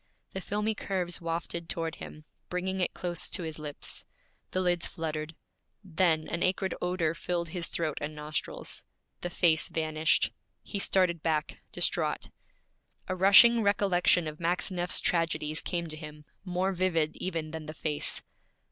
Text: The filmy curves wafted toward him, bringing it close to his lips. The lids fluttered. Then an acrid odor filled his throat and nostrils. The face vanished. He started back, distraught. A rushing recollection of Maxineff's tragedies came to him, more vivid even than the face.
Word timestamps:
The 0.33 0.41
filmy 0.41 0.73
curves 0.73 1.21
wafted 1.21 1.69
toward 1.69 1.97
him, 1.97 2.25
bringing 2.49 2.79
it 2.81 2.95
close 2.95 3.29
to 3.29 3.43
his 3.43 3.59
lips. 3.59 4.03
The 4.49 4.59
lids 4.59 4.87
fluttered. 4.87 5.35
Then 5.83 6.27
an 6.27 6.41
acrid 6.41 6.73
odor 6.81 7.13
filled 7.13 7.49
his 7.49 7.67
throat 7.67 7.99
and 8.01 8.15
nostrils. 8.15 8.83
The 9.19 9.29
face 9.29 9.69
vanished. 9.69 10.31
He 10.63 10.79
started 10.79 11.21
back, 11.21 11.61
distraught. 11.71 12.31
A 13.07 13.15
rushing 13.15 13.61
recollection 13.61 14.27
of 14.27 14.39
Maxineff's 14.39 15.01
tragedies 15.01 15.61
came 15.61 15.85
to 15.89 15.95
him, 15.95 16.25
more 16.43 16.71
vivid 16.73 17.15
even 17.17 17.51
than 17.51 17.67
the 17.67 17.75
face. 17.75 18.23